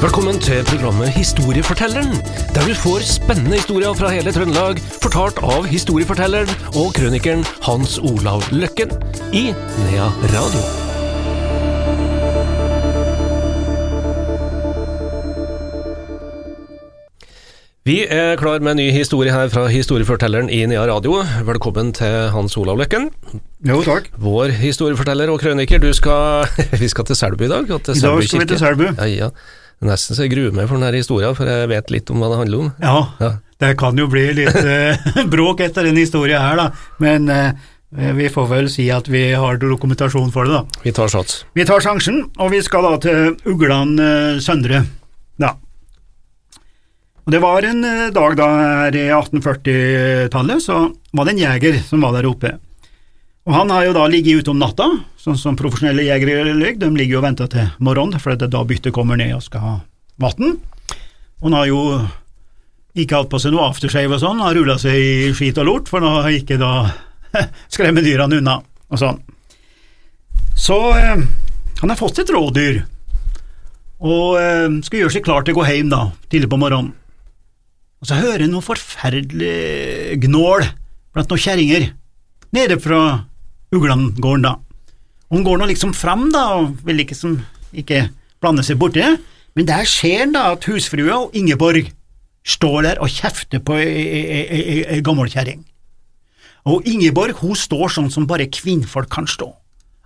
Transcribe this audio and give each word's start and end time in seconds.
Velkommen 0.00 0.38
til 0.40 0.64
programmet 0.64 1.10
Historiefortelleren, 1.12 2.14
der 2.54 2.62
du 2.64 2.72
får 2.72 3.02
spennende 3.04 3.58
historier 3.58 3.92
fra 3.92 4.08
hele 4.08 4.32
Trøndelag, 4.32 4.78
fortalt 5.02 5.36
av 5.44 5.66
historiefortelleren 5.68 6.48
og 6.72 6.94
krønikeren 6.96 7.44
Hans 7.66 7.98
Olav 8.00 8.46
Løkken 8.48 8.94
i 9.36 9.50
Nea 9.52 10.08
Radio. 10.32 10.62
Vi 17.84 18.00
er 18.08 18.40
klar 18.40 18.64
med 18.64 18.78
en 18.78 18.82
ny 18.86 18.88
historie 18.96 19.36
her 19.36 19.52
fra 19.52 19.68
historiefortelleren 19.68 20.48
i 20.48 20.64
Nea 20.64 20.88
Radio. 20.88 21.20
Velkommen 21.44 21.92
til 21.92 22.30
Hans 22.32 22.56
Olav 22.56 22.80
Løkken. 22.80 23.10
Jo, 23.68 23.84
takk. 23.84 24.08
Vår 24.16 24.56
historieforteller 24.64 25.28
og 25.28 25.44
krøniker, 25.44 25.76
du 25.76 25.92
skal 25.92 26.48
Vi 26.82 26.88
skal 26.88 27.04
til 27.04 27.16
Selbu 27.16 27.44
i 27.44 27.52
dag. 27.52 27.68
I 27.68 27.82
dag 27.84 28.24
skal 28.24 28.46
vi 28.48 28.54
til 28.56 28.64
Selbu. 28.64 28.94
Ja, 28.96 29.04
ja. 29.04 29.34
Nesten 29.80 30.12
så 30.16 30.26
jeg 30.26 30.34
gruer 30.34 30.52
meg 30.52 30.66
for 30.68 30.76
denne 30.76 30.98
historien, 31.00 31.32
for 31.36 31.48
jeg 31.48 31.68
vet 31.70 31.90
litt 31.94 32.10
om 32.12 32.20
hva 32.20 32.28
det 32.32 32.40
handler 32.42 32.64
om. 32.66 32.72
Ja, 32.84 32.96
Ja. 33.22 33.30
det 33.64 33.70
kan 33.80 33.96
jo 33.96 34.06
bli 34.12 34.26
litt 34.36 34.56
eh, 34.76 35.24
bråk 35.32 35.60
etter 35.64 35.88
denne 35.88 36.02
historien 36.04 36.40
her, 36.42 36.56
da. 36.60 36.66
Men 37.00 37.28
eh, 37.32 37.52
vi 38.18 38.28
får 38.30 38.46
vel 38.52 38.68
si 38.70 38.90
at 38.92 39.08
vi 39.08 39.30
har 39.32 39.56
dokumentasjon 39.62 40.28
for 40.34 40.44
det, 40.44 40.52
da. 40.60 40.82
Vi 40.84 40.92
tar 40.92 41.08
sats. 41.08 41.44
Vi 41.56 41.64
tar 41.64 41.80
sjansen, 41.80 42.26
og 42.38 42.52
vi 42.52 42.60
skal 42.62 42.84
da 42.86 42.94
til 43.02 43.34
Uglan 43.48 43.96
eh, 43.98 44.36
Søndre. 44.44 44.84
Ja. 45.40 45.54
Og 47.24 47.32
Det 47.32 47.40
var 47.40 47.64
en 47.64 47.84
eh, 47.84 48.10
dag 48.12 48.36
da 48.36 48.50
her 48.84 48.96
i 49.00 49.06
1840-tallet, 49.16 50.60
så 50.64 50.82
var 51.16 51.24
det 51.28 51.34
en 51.38 51.42
jeger 51.46 51.80
som 51.88 52.04
var 52.04 52.12
der 52.18 52.28
oppe. 52.28 52.52
Og 53.48 53.54
Han 53.56 53.70
har 53.72 53.86
jo 53.86 53.92
da 53.96 54.06
ligget 54.10 54.42
ute 54.42 54.52
om 54.52 54.60
natta, 54.60 54.86
sånn 55.18 55.38
som 55.40 55.56
profesjonelle 55.56 56.04
jegere 56.04 56.52
ligger. 56.52 56.80
De 56.82 56.90
ligger 56.92 57.16
jo 57.16 57.20
og 57.22 57.24
venter 57.24 57.48
til 57.50 57.70
morgenen, 57.80 58.20
for 58.20 58.36
det 58.36 58.50
er 58.50 58.52
da 58.52 58.64
byttet 58.68 58.94
kommer 58.94 59.16
ned 59.16 59.32
og 59.36 59.44
skal 59.46 59.64
ha 59.64 59.76
vann. 60.20 60.58
Han 61.40 61.56
har 61.56 61.70
jo 61.70 61.80
ikke 63.00 63.16
hatt 63.16 63.30
på 63.32 63.40
seg 63.40 63.54
noe 63.54 63.70
aftershave 63.70 64.18
og 64.18 64.20
sånn, 64.22 64.42
har 64.44 64.56
rulla 64.56 64.76
seg 64.80 64.96
i 64.98 65.32
skit 65.36 65.58
og 65.62 65.68
lort, 65.68 65.88
for 65.88 66.04
å 66.04 66.14
ikke 66.28 66.58
da 66.60 66.90
skremme 67.72 68.04
dyrene 68.04 68.40
unna 68.42 68.58
og 68.90 69.00
sånn. 69.00 69.20
Så 70.58 70.76
eh, 70.98 71.22
han 71.80 71.92
har 71.92 71.96
fått 71.98 72.20
et 72.20 72.32
rådyr, 72.34 72.82
og 74.04 74.36
eh, 74.40 74.66
skal 74.84 75.04
gjøre 75.04 75.14
seg 75.16 75.24
klar 75.24 75.46
til 75.46 75.56
å 75.56 75.62
gå 75.62 75.68
hjem 75.70 75.92
da, 75.94 76.02
tidlig 76.28 76.50
på 76.52 76.60
morgenen. 76.60 76.92
Og 78.00 78.08
så 78.08 78.16
hører 78.20 78.46
han 78.46 78.54
noe 78.54 78.64
forferdelig 78.64 80.20
gnål 80.22 80.64
blant 81.12 81.32
noen 81.32 81.42
kjerringer 81.42 81.90
nede 82.56 82.78
fra 82.80 83.00
Uglandgården 83.74 84.46
da. 84.46 84.56
Han 85.30 85.44
går 85.46 85.60
nå 85.60 85.68
liksom 85.70 85.92
fram 85.94 86.28
da, 86.34 86.46
og 86.58 86.80
vil 86.86 86.98
liksom 87.02 87.38
ikke 87.70 88.08
blande 88.42 88.64
seg 88.66 88.80
borti 88.80 89.04
men 89.58 89.66
der 89.66 89.86
ser 89.88 90.22
han 90.22 90.34
da 90.34 90.50
at 90.54 90.66
husfrua 90.68 91.16
og 91.24 91.34
Ingeborg 91.36 91.90
står 92.46 92.84
der 92.86 93.00
og 93.02 93.10
kjefter 93.12 93.62
på 93.62 93.76
ei, 93.76 93.88
ei, 93.88 94.22
ei, 94.22 94.60
ei, 94.60 94.78
ei 94.96 95.02
gammel 95.04 95.30
kjerring. 95.30 95.64
Og 96.70 96.86
Ingeborg 96.88 97.40
hun 97.40 97.56
står 97.58 97.90
sånn 97.92 98.10
som 98.12 98.28
bare 98.30 98.50
kvinnfolk 98.52 99.10
kan 99.12 99.28
stå. 99.28 99.50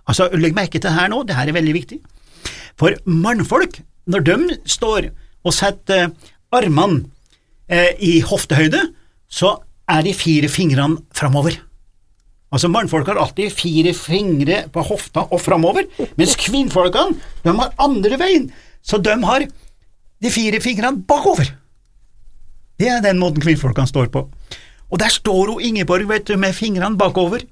Altså, 0.05 0.29
Legg 0.37 0.55
merke 0.57 0.79
til 0.79 0.89
det 0.89 0.95
her 0.97 1.11
nå, 1.11 1.23
det 1.25 1.37
her 1.37 1.49
er 1.49 1.57
veldig 1.57 1.75
viktig. 1.75 1.99
For 2.79 2.95
mannfolk, 3.07 3.79
når 4.09 4.25
de 4.25 4.57
står 4.69 5.09
og 5.45 5.53
setter 5.55 6.11
armene 6.53 7.05
eh, 7.67 7.93
i 8.01 8.19
hoftehøyde, 8.25 8.81
så 9.29 9.55
er 9.89 10.05
de 10.05 10.13
fire 10.17 10.49
fingrene 10.49 11.01
framover. 11.15 11.57
Altså, 12.53 12.69
Mannfolk 12.71 13.09
har 13.09 13.19
alltid 13.19 13.51
fire 13.51 13.93
fingre 13.97 14.63
på 14.71 14.83
hofta 14.85 15.25
og 15.25 15.41
framover, 15.41 15.87
mens 16.15 16.35
kvinnfolkene 16.39 17.17
de 17.43 17.53
har 17.57 17.73
andre 17.81 18.19
veien, 18.21 18.49
så 18.85 18.99
de 19.01 19.15
har 19.25 19.47
de 20.21 20.31
fire 20.31 20.61
fingrene 20.63 21.03
bakover. 21.07 21.49
Det 22.79 22.89
er 22.91 23.03
den 23.03 23.19
måten 23.19 23.43
kvinnfolkene 23.43 23.89
står 23.89 24.11
på. 24.13 24.25
Og 24.91 25.01
der 25.01 25.11
står 25.11 25.51
hun 25.51 25.63
Ingeborg 25.63 26.07
vet 26.09 26.27
du, 26.27 26.35
med 26.37 26.55
fingrene 26.55 26.97
bakover 26.99 27.43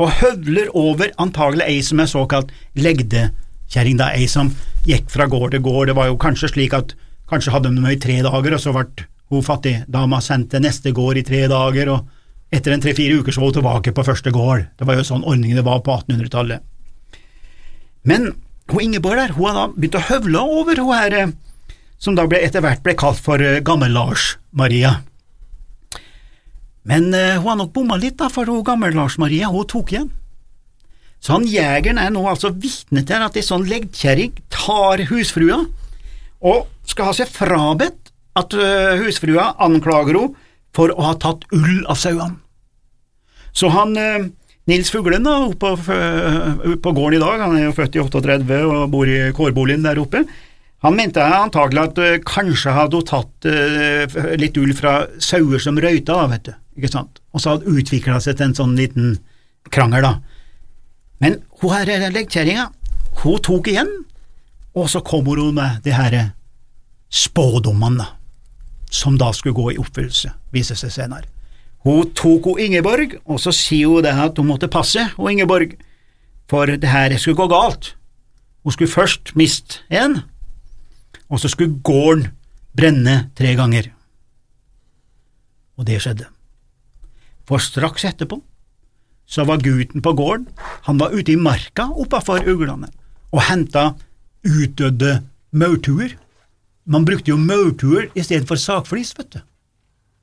og 0.00 0.10
høvler 0.18 0.72
over 0.74 1.12
antagelig 1.20 1.68
ei 1.68 1.80
som 1.84 2.00
er 2.02 2.10
såkalt 2.10 2.50
legdekjerring, 2.74 4.00
da 4.00 4.10
ei 4.16 4.26
som 4.28 4.50
gikk 4.88 5.10
fra 5.12 5.28
gård 5.30 5.52
til 5.54 5.62
gård. 5.62 5.88
Det 5.90 5.96
var 5.96 6.08
jo 6.10 6.18
kanskje 6.20 6.50
slik 6.54 6.74
at 6.76 6.96
kanskje 7.30 7.52
hadde 7.54 7.70
de 7.70 7.78
dem 7.78 7.88
i 7.88 8.00
tre 8.00 8.18
dager, 8.24 8.56
og 8.56 8.60
så 8.60 8.74
ble 8.74 9.06
hun 9.32 9.44
fattigdama 9.46 10.20
sendt 10.20 10.50
til 10.52 10.64
neste 10.64 10.92
gård 10.92 11.20
i 11.20 11.24
tre 11.26 11.46
dager, 11.48 11.92
og 11.92 12.08
etter 12.52 12.74
en 12.74 12.82
tre-fire 12.84 13.20
uker 13.20 13.32
så 13.32 13.40
var 13.40 13.50
hun 13.50 13.58
tilbake 13.60 13.94
på 13.96 14.04
første 14.04 14.32
gård. 14.34 14.66
Det 14.76 14.88
var 14.88 14.98
jo 14.98 15.06
sånn 15.08 15.24
ordningen 15.24 15.58
det 15.60 15.66
var 15.66 15.80
på 15.84 15.94
1800-tallet. 16.02 16.64
Men 18.08 18.32
hun 18.70 18.84
Ingeborg 18.84 19.18
der, 19.18 19.32
hun 19.36 19.48
har 19.48 19.56
da 19.56 19.64
begynt 19.72 19.98
å 19.98 20.06
høvle 20.10 20.42
over 20.58 20.80
hun 20.82 20.92
her, 20.94 21.16
eh, 21.16 21.32
som 22.02 22.16
da 22.18 22.26
ble, 22.28 22.42
etter 22.44 22.64
hvert 22.64 22.82
ble 22.84 22.94
kalt 22.98 23.20
for 23.22 23.40
eh, 23.40 23.62
Gammel-Lars-Maria. 23.64 24.98
Men 26.88 27.12
uh, 27.14 27.38
hun 27.38 27.46
har 27.46 27.58
nok 27.60 27.72
bomma 27.76 27.94
litt, 28.00 28.16
da, 28.18 28.26
for 28.32 28.48
hun 28.50 28.64
Gammel-Lars-Maria 28.66 29.52
hun 29.54 29.68
tok 29.70 29.94
igjen. 29.94 30.10
Så 31.22 31.36
han 31.36 31.46
jegeren 31.46 32.00
er 32.02 32.10
nå 32.10 32.24
altså 32.26 32.50
vitne 32.50 33.04
til 33.06 33.22
at 33.22 33.36
ei 33.38 33.44
sånn 33.46 33.68
leggkjerring 33.70 34.34
tar 34.50 35.04
husfrua, 35.12 35.60
og 36.42 36.66
skal 36.90 37.12
ha 37.12 37.14
seg 37.14 37.30
frabedt 37.30 38.10
at 38.38 38.56
uh, 38.58 38.98
husfrua 38.98 39.52
anklager 39.62 40.18
henne 40.18 40.41
for 40.76 40.92
å 40.92 41.10
ha 41.10 41.16
tatt 41.20 41.44
ull 41.54 41.82
av 41.90 41.98
sauene. 42.00 42.38
Så 43.52 43.68
han 43.72 43.96
eh, 44.00 44.30
Nils 44.70 44.92
Fuglen 44.92 45.26
da, 45.26 45.36
oppe 45.44 45.74
på, 45.76 46.92
gården 46.94 47.18
i 47.18 47.20
dag, 47.20 47.42
han 47.42 47.58
er 47.58 47.66
jo 47.66 47.76
født 47.76 47.98
i 47.98 48.02
38 48.04 48.62
og 48.62 48.88
bor 48.92 49.10
i 49.10 49.32
kårboligen 49.36 49.84
der 49.84 50.00
oppe, 50.00 50.24
han 50.82 50.96
mente 50.98 51.22
antagelig 51.22 51.82
at 51.82 51.98
eh, 52.02 52.20
kanskje 52.26 52.74
hadde 52.74 52.98
hun 52.98 53.06
tatt 53.06 53.48
eh, 53.50 54.16
litt 54.40 54.56
ull 54.58 54.72
fra 54.74 55.02
sauer 55.22 55.62
som 55.62 55.78
røyta, 55.78 56.16
da, 56.16 56.30
vet 56.32 56.48
du, 56.48 56.54
ikke 56.80 56.92
sant, 56.94 57.20
og 57.30 57.42
så 57.42 57.54
hadde 57.54 57.74
utvikla 57.74 58.18
seg 58.22 58.38
til 58.38 58.48
en 58.48 58.56
sånn 58.58 58.78
liten 58.78 59.18
krangel, 59.72 60.08
da. 60.08 60.14
Men 61.22 61.38
hun 61.60 61.76
her 61.76 62.08
legkjerringa, 62.10 62.70
hun 63.22 63.44
tok 63.44 63.70
igjen, 63.70 63.92
og 64.72 64.88
så 64.90 65.04
kommer 65.04 65.38
hun 65.38 65.54
med 65.60 65.84
de 65.84 65.94
her 65.94 66.18
spådommene, 67.12 68.00
da 68.00 68.21
som 68.92 69.16
da 69.18 69.30
skulle 69.32 69.56
gå 69.56 69.72
i 69.72 69.78
oppfyllelse, 69.80 70.34
viser 70.52 70.78
seg 70.78 70.92
senere. 70.92 71.28
Hun 71.82 72.12
tok 72.14 72.44
hun 72.46 72.60
Ingeborg, 72.62 73.16
og 73.24 73.40
så 73.42 73.50
sier 73.56 73.90
hun 73.90 74.04
det 74.04 74.12
at 74.14 74.38
hun 74.38 74.50
måtte 74.52 74.70
passe, 74.70 75.08
hun 75.16 75.32
Ingeborg, 75.32 75.74
for 76.50 76.68
det 76.68 76.92
her 76.92 77.14
skulle 77.16 77.40
gå 77.40 77.48
galt. 77.50 77.94
Hun 78.62 78.74
skulle 78.74 78.92
først 78.92 79.32
miste 79.38 79.82
en, 79.90 80.20
og 81.32 81.40
så 81.40 81.50
skulle 81.50 81.80
gården 81.82 82.28
brenne 82.76 83.16
tre 83.38 83.56
ganger. 83.58 83.90
Og 85.80 85.88
det 85.88 85.98
skjedde. 86.04 86.28
For 87.48 87.58
straks 87.62 88.04
etterpå 88.06 88.38
så 89.26 89.46
var 89.48 89.62
gutten 89.64 90.02
på 90.04 90.12
gården, 90.12 90.46
han 90.86 90.98
var 91.00 91.14
ute 91.14 91.32
i 91.32 91.40
marka 91.40 91.88
oppafor 91.88 92.44
uglene 92.46 92.90
og 93.32 93.40
henta 93.48 93.94
utdødde 94.44 95.22
maurtuer. 95.56 96.18
Man 96.84 97.06
brukte 97.06 97.30
jo 97.30 97.38
maurtuer 97.38 98.08
istedenfor 98.18 98.58
sagflis, 98.58 99.12
vet 99.18 99.36
du. 99.36 99.40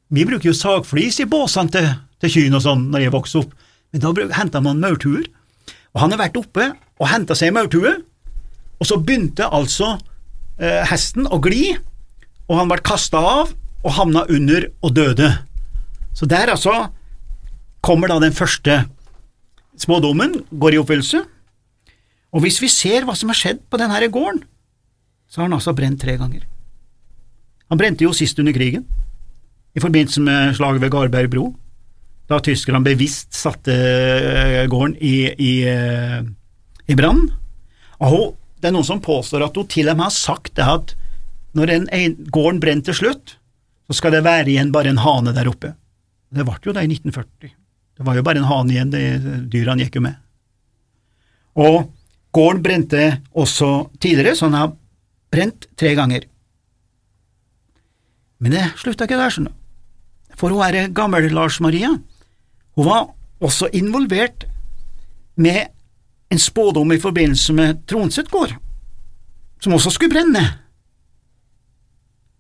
Vi 0.10 0.26
bruker 0.26 0.50
jo 0.50 0.58
sagflis 0.58 1.20
i 1.22 1.28
båsene 1.30 1.72
til, 1.72 1.90
til 2.20 2.34
kyrne 2.34 2.60
og 2.60 2.66
sånn 2.66 2.88
når 2.92 3.06
jeg 3.06 3.14
vokste 3.14 3.44
opp, 3.44 3.54
men 3.94 4.04
da 4.04 4.28
henta 4.40 4.62
man 4.64 4.82
maurtuer. 4.82 5.28
Og 5.94 6.04
han 6.04 6.14
har 6.14 6.22
vært 6.26 6.40
oppe 6.40 6.72
og 7.00 7.10
henta 7.10 7.38
seg 7.38 7.50
ei 7.50 7.56
maurtue, 7.56 7.94
og 8.80 8.88
så 8.88 9.00
begynte 9.00 9.48
altså 9.48 9.96
eh, 10.60 10.84
hesten 10.90 11.28
å 11.28 11.40
gli, 11.44 11.74
og 12.50 12.58
han 12.60 12.72
ble 12.72 12.82
kasta 12.86 13.22
av 13.22 13.54
og 13.80 13.96
havna 13.96 14.26
under 14.28 14.68
og 14.84 14.96
døde. 14.98 15.30
Så 16.18 16.28
der 16.28 16.52
altså 16.52 16.90
kommer 17.86 18.12
da 18.12 18.20
den 18.20 18.36
første 18.36 18.84
smådommen, 19.80 20.42
går 20.52 20.76
i 20.76 20.80
oppfyllelse. 20.82 21.22
Og 22.36 22.44
hvis 22.44 22.60
vi 22.62 22.70
ser 22.72 23.06
hva 23.08 23.16
som 23.16 23.32
har 23.32 23.40
skjedd 23.40 23.62
på 23.72 23.80
denne 23.80 24.02
gården, 24.12 24.44
så 25.30 25.42
har 25.42 25.48
han 25.48 25.58
altså 25.58 25.76
brent 25.78 26.02
tre 26.02 26.18
ganger. 26.18 26.44
Han 27.70 27.78
brente 27.78 28.04
jo 28.04 28.14
sist 28.18 28.40
under 28.42 28.56
krigen, 28.56 28.86
i 29.78 29.82
forbindelse 29.82 30.22
med 30.26 30.56
slaget 30.58 30.82
ved 30.82 30.92
Garberg 30.92 31.30
bro, 31.30 31.50
da 32.30 32.40
tyskerne 32.42 32.82
bevisst 32.86 33.34
satte 33.38 33.74
eh, 33.74 34.66
gården 34.70 34.96
i, 35.02 35.16
i, 35.34 35.54
eh, 35.70 36.22
i 36.90 36.98
brann. 36.98 37.28
Det 38.00 38.70
er 38.70 38.74
noen 38.76 38.86
som 38.86 39.02
påstår 39.02 39.46
at 39.46 39.58
hun 39.58 39.70
til 39.70 39.90
og 39.90 39.98
med 39.98 40.10
har 40.10 40.16
sagt 40.16 40.56
det 40.58 40.66
at 40.66 40.96
når 41.58 41.74
en, 41.74 41.86
en, 41.96 42.18
gården 42.30 42.60
brenner 42.62 42.86
til 42.86 42.98
slutt, 42.98 43.38
så 43.90 43.98
skal 43.98 44.14
det 44.14 44.26
være 44.26 44.52
igjen 44.52 44.74
bare 44.74 44.92
en 44.92 45.02
hane 45.02 45.34
der 45.34 45.50
oppe. 45.50 45.74
Det 46.30 46.46
ble 46.46 46.58
jo 46.66 46.76
det 46.76 46.84
i 46.86 46.92
1940. 46.92 47.54
Det 47.98 48.06
var 48.06 48.18
jo 48.18 48.26
bare 48.26 48.42
en 48.42 48.50
hane 48.50 48.76
igjen, 48.76 48.92
de 48.94 49.40
dyrene 49.50 49.86
gikk 49.86 49.98
jo 49.98 50.04
med. 50.06 50.20
Og 51.60 51.90
gården 52.36 52.62
brente 52.64 53.08
også 53.34 53.90
tidligere, 53.98 54.38
så 54.38 54.46
han 54.48 54.60
har 54.60 54.76
brent 55.32 55.68
tre 55.78 55.94
ganger. 55.98 56.26
Men 58.40 58.56
det 58.56 58.66
slutta 58.80 59.06
ikke 59.08 59.20
der, 59.20 59.34
skjønner 59.34 59.54
du. 59.54 59.58
For 60.40 60.54
hun 60.54 60.64
er 60.64 60.94
gammel-Lars-Maria. 60.96 61.92
Hun 62.78 62.88
var 62.88 63.10
også 63.44 63.68
involvert 63.76 64.46
med 65.36 65.68
en 66.32 66.40
spådom 66.40 66.92
i 66.92 67.00
forbindelse 67.00 67.54
med 67.54 67.82
Tronset 67.88 68.32
gård, 68.32 68.54
som 69.60 69.74
også 69.74 69.92
skulle 69.92 70.14
brenne. 70.14 70.44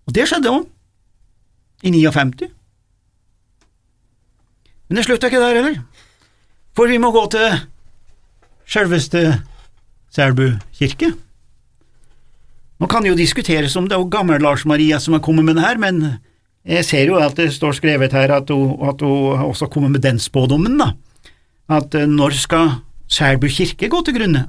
Og 0.07 0.15
det 0.15 0.27
skjedde 0.30 0.53
òg, 0.53 0.68
i 1.83 1.91
59. 1.91 2.50
Men 4.88 4.97
det 4.97 5.06
slutta 5.06 5.30
ikke 5.30 5.41
der 5.41 5.56
heller, 5.56 5.81
for 6.75 6.88
vi 6.89 6.97
må 6.97 7.12
gå 7.12 7.25
til 7.31 7.59
selveste 8.65 9.41
Selbu 10.09 10.47
kirke. 10.74 11.13
Nå 12.79 12.87
kan 12.87 13.03
det 13.03 13.11
jo 13.11 13.19
diskuteres 13.19 13.75
om 13.75 13.89
det 13.89 13.97
er 13.97 14.11
gammel-Lars 14.11 14.63
Maria 14.69 14.99
som 15.03 15.17
har 15.17 15.23
kommet 15.23 15.47
med 15.47 15.59
det 15.59 15.65
her, 15.65 15.79
men 15.81 16.19
jeg 16.67 16.85
ser 16.87 17.09
jo 17.11 17.17
at 17.19 17.35
det 17.39 17.51
står 17.55 17.75
skrevet 17.79 18.15
her 18.15 18.31
at 18.35 18.51
hun, 18.53 18.77
at 18.87 19.01
hun 19.03 19.43
også 19.49 19.67
kommer 19.71 19.91
med 19.91 20.03
den 20.05 20.19
spådommen, 20.19 20.77
da, 20.79 20.93
at 21.69 21.95
eh, 21.95 22.07
når 22.07 22.37
skal 22.39 22.79
Selbu 23.09 23.47
kirke 23.49 23.89
gå 23.89 24.01
til 24.05 24.15
grunne? 24.19 24.45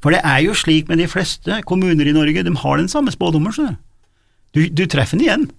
For 0.00 0.14
det 0.14 0.22
er 0.24 0.40
jo 0.46 0.56
slik 0.56 0.88
med 0.88 1.02
de 1.02 1.08
fleste 1.10 1.60
kommuner 1.68 2.08
i 2.08 2.14
Norge, 2.16 2.42
de 2.42 2.56
har 2.56 2.76
den 2.80 2.88
samme 2.88 3.12
spådommen, 3.12 3.52
skjønner 3.52 3.76
du. 4.56 4.62
Du 4.72 4.86
treffer 4.90 5.18
den 5.18 5.26
igjen 5.26 5.50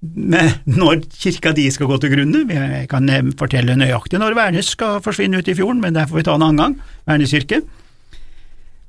med 0.00 0.62
når 0.64 1.02
kirka 1.12 1.52
di 1.52 1.66
skal 1.68 1.90
gå 1.90 1.98
til 2.00 2.14
grunne. 2.14 2.46
Jeg 2.48 2.88
kan 2.88 3.08
eh, 3.12 3.32
fortelle 3.36 3.76
nøyaktig 3.76 4.20
når 4.20 4.36
Værnes 4.38 4.72
skal 4.72 5.02
forsvinne 5.04 5.40
ut 5.40 5.48
i 5.48 5.56
fjorden, 5.58 5.82
men 5.82 5.96
det 5.96 6.08
får 6.08 6.22
vi 6.22 6.26
ta 6.28 6.36
en 6.38 6.46
annen 6.46 6.62
gang, 6.62 6.76
Værnes 7.08 7.34
kirke. 7.34 7.60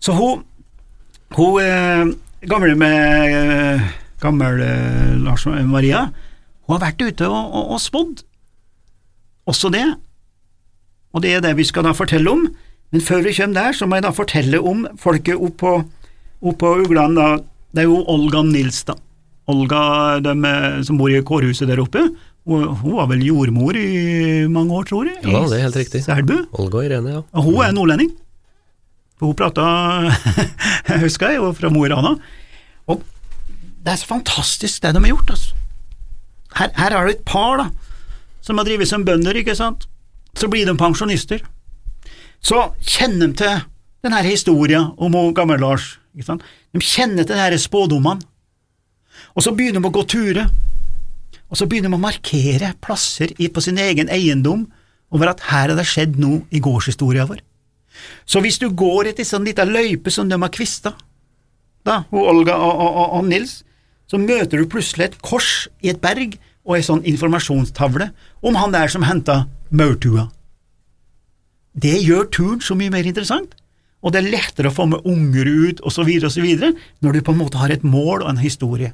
Så 0.01 0.15
hun, 0.15 0.45
hun 1.35 1.59
eh, 1.61 2.13
gamle 2.49 2.75
med 2.79 3.35
eh, 3.35 3.87
gammel 4.21 4.61
Lars 5.25 5.45
Maria, 5.45 6.07
hun 6.67 6.77
har 6.77 6.85
vært 6.87 7.01
ute 7.03 7.27
og, 7.27 7.41
og, 7.51 7.71
og 7.75 7.81
spådd. 7.81 8.23
Også 9.49 9.71
det. 9.73 9.85
Og 11.11 11.23
det 11.23 11.33
er 11.35 11.43
det 11.43 11.55
vi 11.57 11.65
skal 11.67 11.85
da 11.87 11.93
fortelle 11.97 12.31
om. 12.31 12.45
Men 12.91 13.03
før 13.03 13.23
vi 13.25 13.33
kommer 13.35 13.57
der, 13.57 13.75
så 13.75 13.87
må 13.87 13.97
jeg 13.97 14.05
da 14.05 14.11
fortelle 14.15 14.59
om 14.61 14.85
folket 14.99 15.39
oppå 15.39 15.77
opp 16.41 16.57
på 16.61 16.73
Ugland. 16.83 17.17
da. 17.19 17.37
Det 17.71 17.83
er 17.83 17.89
jo 17.89 18.01
Olga 18.11 18.41
Nils, 18.45 18.83
da. 18.87 18.95
Olga 19.51 20.19
de, 20.23 20.33
som 20.85 20.99
bor 20.99 21.11
i 21.11 21.21
kårhuset 21.25 21.69
der 21.69 21.81
oppe. 21.83 22.03
Hun, 22.47 22.65
hun 22.81 22.95
var 22.97 23.09
vel 23.11 23.21
jordmor 23.25 23.77
i 23.77 24.47
mange 24.49 24.73
år, 24.73 24.87
tror 24.89 25.09
jeg. 25.09 25.19
Ja, 25.27 25.43
det 25.49 25.59
er 25.59 25.65
helt 25.67 25.79
riktig. 25.81 26.01
Selbu. 26.05 26.35
Olga 26.57 26.85
Irene, 26.87 27.17
ja. 27.19 27.23
Og 27.35 27.47
hun 27.47 27.59
er 27.65 27.75
nordlending. 27.75 28.13
For 29.21 29.29
hun 29.29 29.37
prata, 29.37 29.63
husker 31.03 31.35
jeg, 31.35 31.49
fra 31.53 31.69
Mo 31.69 31.83
i 31.85 31.89
Rana. 31.91 32.15
Og 32.89 33.03
det 33.85 33.93
er 33.93 33.99
så 34.01 34.07
fantastisk 34.09 34.81
det 34.81 34.95
de 34.95 35.03
har 35.03 35.11
gjort, 35.13 35.29
altså. 35.35 35.59
Her, 36.57 36.71
her 36.75 36.95
er 36.97 37.05
det 37.05 37.19
et 37.19 37.27
par 37.29 37.61
da, 37.61 37.67
som 38.41 38.57
har 38.57 38.65
drevet 38.65 38.89
som 38.89 39.05
bønder, 39.05 39.37
ikke 39.37 39.53
sant. 39.55 39.85
Så 40.33 40.49
blir 40.49 40.65
de 40.65 40.73
pensjonister. 40.73 41.43
Så 42.41 42.63
kjenner 42.81 43.29
de 43.29 43.37
til 43.43 43.61
denne 44.01 44.23
historien 44.25 44.89
om 44.97 45.19
Gammel-Lars. 45.37 45.99
De 46.17 46.81
kjenner 46.81 47.21
til 47.21 47.37
disse 47.37 47.69
spådommene. 47.69 48.25
Og 49.37 49.45
så 49.45 49.53
begynner 49.53 49.85
de 49.85 49.91
å 49.91 49.93
gå 49.93 50.01
turer, 50.09 50.49
og 51.45 51.61
så 51.61 51.69
begynner 51.69 51.93
de 51.93 51.99
å 51.99 52.01
markere 52.01 52.73
plasser 52.81 53.37
på 53.37 53.61
sin 53.61 53.77
egen 53.77 54.09
eiendom 54.09 54.65
over 55.13 55.29
at 55.29 55.45
her 55.51 55.69
har 55.69 55.77
det 55.77 55.85
skjedd 55.85 56.17
noe 56.17 56.41
i 56.49 56.63
gårdshistoria 56.63 57.29
vår. 57.29 57.45
Så 58.25 58.41
hvis 58.43 58.59
du 58.61 58.69
går 58.69 59.11
etter 59.11 59.27
sånn 59.27 59.45
lita 59.47 59.65
løype 59.67 60.11
som 60.13 60.29
de 60.29 60.39
har 60.39 60.53
kvista, 60.53 60.95
da, 61.87 62.03
og 62.13 62.27
Olga 62.29 62.57
og, 62.61 62.81
og, 62.85 62.99
og, 63.17 63.25
Nils, 63.29 63.61
så 64.09 64.19
møter 64.21 64.61
du 64.61 64.69
plutselig 64.69 65.07
et 65.07 65.17
kors 65.25 65.67
i 65.81 65.89
et 65.91 66.01
berg 66.03 66.37
og 66.67 66.75
ei 66.77 66.85
sånn 66.85 67.01
informasjonstavle 67.09 68.11
om 68.45 68.59
han 68.59 68.75
der 68.75 68.91
som 68.91 69.05
henta 69.07 69.45
maurtua. 69.73 70.27
Det 71.71 71.95
gjør 72.03 72.27
turen 72.29 72.61
så 72.61 72.75
mye 72.77 72.91
mer 72.93 73.07
interessant, 73.07 73.55
og 74.01 74.13
det 74.13 74.21
er 74.21 74.33
lettere 74.33 74.69
å 74.69 74.75
få 74.75 74.87
med 74.89 75.05
unger 75.07 75.47
ut, 75.47 75.81
osv., 75.87 76.09
osv., 76.27 76.47
når 77.01 77.15
du 77.15 77.21
på 77.23 77.33
en 77.33 77.39
måte 77.39 77.61
har 77.61 77.71
et 77.73 77.85
mål 77.85 78.25
og 78.25 78.29
en 78.33 78.41
historie. 78.41 78.91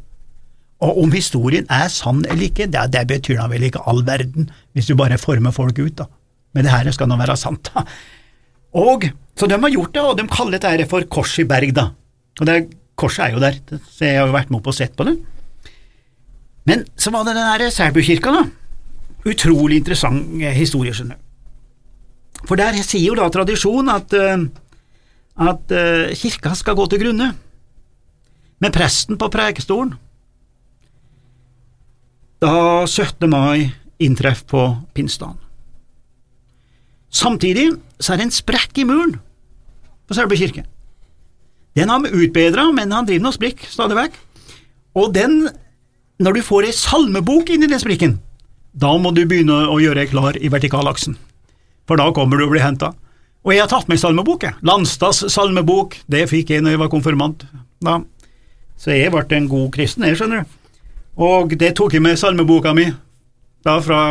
Og 0.83 0.99
om 1.01 1.13
historien 1.15 1.65
er 1.73 1.87
sann 1.89 2.21
eller 2.27 2.49
ikke, 2.49 2.67
det, 2.69 2.83
det 2.93 3.07
betyr 3.09 3.39
da 3.39 3.47
vel 3.49 3.65
ikke 3.65 3.81
all 3.89 4.03
verden, 4.05 4.51
hvis 4.77 4.91
du 4.91 4.93
bare 4.99 5.17
former 5.17 5.55
folk 5.55 5.79
ut, 5.79 5.95
da. 6.03 6.05
Men 6.53 6.67
det 6.67 6.73
her 6.73 6.91
skal 6.93 7.09
nå 7.09 7.17
være 7.19 7.37
sant, 7.39 7.71
da. 7.73 7.85
Og, 8.75 9.09
Så 9.37 9.45
de 9.45 9.53
har 9.53 9.69
gjort 9.69 9.93
det, 9.93 10.01
og 10.01 10.17
de 10.17 10.27
kaller 10.27 10.57
dette 10.57 10.87
for 10.89 11.05
Kors 11.05 11.35
i 11.37 11.45
berg, 11.45 11.69
da. 11.77 11.91
Og 12.41 12.45
det, 12.49 12.71
korset 12.97 13.27
er 13.27 13.35
jo 13.35 13.41
der, 13.41 13.59
så 13.85 14.05
jeg 14.05 14.17
har 14.17 14.25
jo 14.25 14.33
vært 14.33 14.49
med 14.49 14.57
opp 14.57 14.69
og 14.71 14.73
sett 14.73 14.95
på 14.97 15.05
det. 15.05 15.13
Men 16.65 16.81
så 16.97 17.13
var 17.13 17.23
det 17.23 17.35
den 17.37 17.45
derre 17.45 17.69
Selbu-kirka, 17.71 18.33
da. 18.33 18.41
Utrolig 19.29 19.77
interessant 19.77 20.41
historie, 20.57 20.93
skjønner 20.93 21.19
du. 21.19 21.23
For 22.49 22.57
der 22.57 22.81
sier 22.81 23.11
jo 23.11 23.17
da 23.17 23.29
tradisjonen 23.33 23.93
at, 23.93 24.13
eh, 24.13 24.47
at 25.37 25.73
uh, 25.73 26.17
kirka 26.17 26.55
skal 26.57 26.77
gå 26.77 26.89
til 26.89 27.01
grunne, 27.05 27.31
med 28.57 28.73
presten 28.73 29.21
på 29.21 29.29
prekestolen 29.29 29.93
da 32.41 32.85
17. 32.87 33.29
mai 33.29 33.71
inntreff 33.97 34.43
på 34.45 34.77
pinsedagen. 34.93 35.37
Samtidig 37.09 37.71
så 37.99 38.13
er 38.13 38.19
det 38.19 38.27
en 38.27 38.35
sprekk 38.35 38.77
i 38.81 38.85
muren 38.87 39.17
på 40.07 40.15
Selbu 40.17 40.35
kirke. 40.39 40.63
Den 41.77 41.91
har 41.93 42.01
vi 42.01 42.25
utbedra, 42.25 42.69
men 42.73 42.93
han 42.95 43.05
driver 43.05 43.27
noe 43.27 43.35
sprikk 43.35 43.65
stadig 43.69 43.97
vekk. 43.97 44.15
Og 44.97 45.11
den, 45.13 45.43
når 46.17 46.37
du 46.37 46.45
får 46.45 46.69
ei 46.69 46.75
salmebok 46.75 47.51
inn 47.53 47.65
i 47.65 47.69
den 47.69 47.81
sprikken, 47.81 48.17
da 48.77 48.93
må 49.01 49.11
du 49.13 49.23
begynne 49.25 49.65
å 49.69 49.77
gjøre 49.81 50.01
deg 50.01 50.13
klar 50.13 50.37
i 50.37 50.49
vertikalaksen, 50.53 51.17
for 51.89 52.01
da 52.01 52.09
kommer 52.13 52.37
du 52.37 52.47
å 52.47 52.51
bli 52.51 52.61
henta. 52.63 52.93
Og 53.45 53.53
jeg 53.53 53.63
har 53.63 53.69
tatt 53.71 53.89
med 53.89 54.01
salmebok, 54.01 54.43
jeg. 54.43 54.57
Landstads 54.65 55.23
salmebok, 55.33 55.95
det 56.11 56.25
fikk 56.31 56.51
jeg 56.51 56.65
når 56.65 56.75
jeg 56.75 56.81
var 56.81 56.91
konfirmant. 56.91 57.45
Da. 57.85 58.01
Så 58.77 58.93
jeg 58.93 59.13
ble 59.13 59.23
en 59.37 59.49
god 59.49 59.69
kristen, 59.73 60.05
jeg, 60.05 60.17
skjønner 60.19 60.43
du. 60.43 60.57
Og 61.27 61.53
det 61.57 61.71
tok 61.77 61.95
jeg 61.95 62.03
med 62.05 62.19
salmeboka 62.19 62.73
mi 62.77 62.89
da 63.65 63.77
fra 63.81 64.01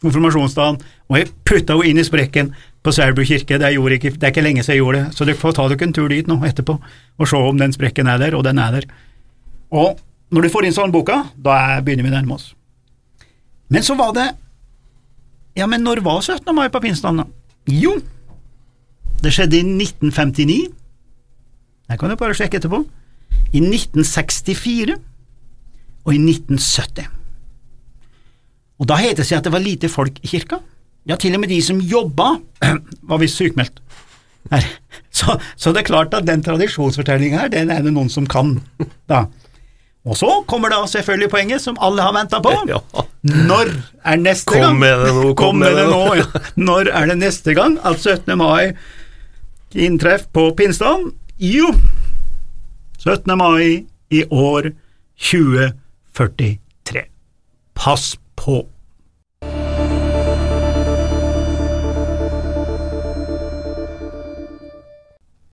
konfirmasjonsdagen, 0.00 0.78
og 1.10 1.18
jeg 1.18 1.30
putta 1.44 1.76
henne 1.76 1.90
inn 1.92 2.00
i 2.00 2.06
sprekken 2.06 2.52
på 2.80 2.92
Selbu 2.96 3.22
kirke. 3.28 3.58
Det, 3.60 3.72
ikke, 3.76 4.12
det, 4.14 4.22
er 4.22 4.32
ikke 4.32 4.44
lenge 4.44 4.64
siden 4.64 4.78
jeg 4.78 4.84
gjorde 4.84 5.00
det, 5.00 5.16
så 5.16 5.26
dere 5.28 5.40
får 5.40 5.56
ta 5.56 5.66
dere 5.68 5.88
en 5.88 5.96
tur 5.96 6.08
dit 6.12 6.30
nå 6.30 6.38
etterpå 6.48 6.76
og 6.80 7.28
se 7.28 7.40
om 7.50 7.58
den 7.60 7.74
sprekken 7.76 8.08
er 8.08 8.20
der, 8.22 8.36
og 8.38 8.46
den 8.46 8.60
er 8.62 8.78
der. 8.78 8.88
Og 9.70 10.00
når 10.32 10.46
du 10.46 10.52
får 10.52 10.66
inn 10.66 10.76
sånn 10.76 10.94
boka, 10.94 11.24
da 11.36 11.80
begynner 11.84 12.06
vi 12.06 12.12
å 12.12 12.16
nærme 12.16 12.38
oss. 12.38 12.52
Men 13.70 13.86
så 13.86 13.96
var 13.98 14.14
det 14.16 14.30
Ja, 15.58 15.66
men 15.66 15.82
når 15.82 16.00
var 16.06 16.22
17. 16.22 16.54
mai 16.54 16.70
på 16.70 16.80
pinsedagen, 16.80 17.24
da? 17.24 17.26
Jo, 17.68 17.96
det 19.20 19.32
skjedde 19.34 19.58
i 19.58 19.64
1959. 19.66 20.70
Det 21.90 21.98
kan 21.98 22.10
du 22.12 22.16
bare 22.16 22.36
sjekke 22.38 22.60
etterpå. 22.60 22.84
I 23.50 23.60
1964 23.60 24.94
og 26.06 26.14
i 26.14 26.20
1970. 26.22 27.19
Og 28.80 28.88
Da 28.88 28.96
het 28.96 29.20
det 29.20 29.26
seg 29.28 29.40
at 29.40 29.48
det 29.48 29.52
var 29.52 29.62
lite 29.64 29.90
folk 29.92 30.16
i 30.24 30.30
kirka. 30.30 30.60
Ja, 31.08 31.16
til 31.20 31.34
og 31.36 31.42
med 31.42 31.50
de 31.52 31.60
som 31.64 31.80
jobba, 31.80 32.36
var 33.10 33.20
visst 33.20 33.40
sykmeldt. 33.40 33.80
Så, 35.12 35.36
så, 35.56 35.72
det 35.72 35.82
er 35.82 35.88
klart 35.90 36.14
at 36.16 36.24
den 36.26 36.42
tradisjonsfortellinga 36.42 37.42
her, 37.42 37.50
den 37.52 37.70
er 37.70 37.82
det 37.84 37.92
noen 37.92 38.08
som 38.12 38.26
kan. 38.30 38.56
da. 39.10 39.26
Og 40.08 40.16
så 40.16 40.30
kommer 40.48 40.72
da 40.72 40.78
selvfølgelig 40.88 41.28
poenget 41.30 41.60
som 41.60 41.76
alle 41.80 42.02
har 42.02 42.14
venta 42.16 42.40
på. 42.40 42.54
Ja. 42.70 42.80
Når 43.20 43.68
er 44.08 44.16
neste 44.16 44.54
kom 44.54 44.62
gang? 44.62 44.78
Med 44.80 45.02
det 45.04 45.12
nå, 45.12 45.32
kom, 45.36 45.58
med 45.60 45.76
det 45.76 45.84
nå. 45.90 46.04
Ja. 46.16 46.24
Når 46.56 46.88
er 46.88 47.10
det 47.10 47.18
neste 47.20 47.52
gang 47.54 47.76
at 47.84 48.00
17. 48.00 48.32
mai 48.40 48.72
inntreff 49.76 50.24
på 50.32 50.46
pinsedagen? 50.56 51.10
Jo, 51.36 51.68
17. 53.04 53.36
mai 53.36 53.84
i 54.10 54.24
år 54.24 54.72
2020. 55.20 55.68
43. 56.16 57.04
Pass 57.76 58.16
på! 58.44 58.66